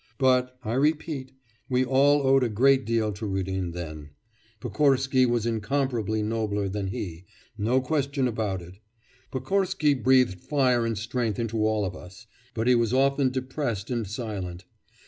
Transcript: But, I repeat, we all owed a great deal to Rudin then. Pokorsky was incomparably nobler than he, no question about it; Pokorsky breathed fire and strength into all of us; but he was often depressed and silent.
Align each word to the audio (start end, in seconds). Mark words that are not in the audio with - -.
But, 0.17 0.57
I 0.65 0.73
repeat, 0.73 1.31
we 1.69 1.85
all 1.85 2.25
owed 2.25 2.43
a 2.43 2.49
great 2.49 2.85
deal 2.87 3.11
to 3.11 3.27
Rudin 3.27 3.69
then. 3.69 4.09
Pokorsky 4.59 5.27
was 5.27 5.45
incomparably 5.45 6.23
nobler 6.23 6.67
than 6.67 6.87
he, 6.87 7.25
no 7.55 7.79
question 7.81 8.27
about 8.27 8.63
it; 8.63 8.79
Pokorsky 9.31 9.93
breathed 9.93 10.41
fire 10.41 10.87
and 10.87 10.97
strength 10.97 11.37
into 11.37 11.63
all 11.67 11.85
of 11.85 11.95
us; 11.95 12.25
but 12.55 12.65
he 12.65 12.73
was 12.73 12.93
often 12.95 13.29
depressed 13.29 13.91
and 13.91 14.07
silent. 14.07 14.65